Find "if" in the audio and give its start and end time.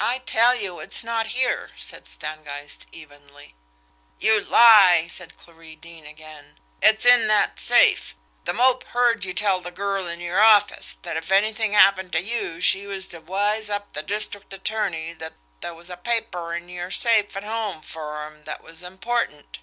11.16-11.30